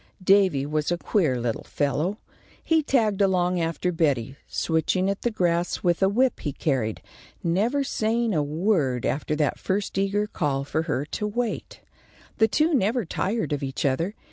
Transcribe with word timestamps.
Davy 0.23 0.65
was 0.65 0.91
a 0.91 0.97
queer 0.97 1.39
little 1.39 1.63
fellow. 1.63 2.17
He 2.63 2.81
tagged 2.81 3.21
along 3.21 3.59
after 3.59 3.91
Betty, 3.91 4.35
switching 4.47 5.11
at 5.11 5.21
the 5.21 5.29
grass 5.29 5.83
with 5.83 6.01
a 6.01 6.09
whip 6.09 6.39
he 6.39 6.51
carried, 6.53 7.03
never 7.43 7.83
saying 7.83 8.33
a 8.33 8.41
word 8.41 9.05
after 9.05 9.35
that 9.35 9.59
first 9.59 9.99
eager 9.99 10.25
call 10.25 10.63
for 10.63 10.81
her 10.89 11.05
to 11.05 11.27
wait. 11.27 11.81
The 12.39 12.47
two 12.47 12.73
never 12.73 13.05
tired 13.05 13.53
of 13.53 13.61
each 13.61 13.85
other. 13.85 14.15